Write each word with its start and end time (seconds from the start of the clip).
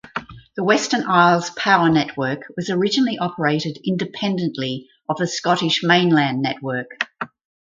The 0.55 0.63
Western 0.63 1.03
Isles 1.03 1.51
power 1.51 1.87
network 1.87 2.45
was 2.57 2.71
originally 2.71 3.19
operated 3.19 3.77
independently 3.85 4.89
of 5.07 5.17
the 5.19 5.27
Scottish 5.27 5.83
mainland 5.83 6.41
network. 6.41 7.05